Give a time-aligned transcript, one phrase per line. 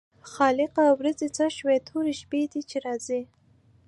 [0.31, 3.21] خالقه ورځې څه شوې تورې شپې دي چې راځي.